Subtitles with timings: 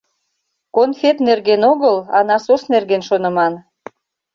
[0.75, 3.53] —Конфет нерген огыл, а насос нерген шоныман...»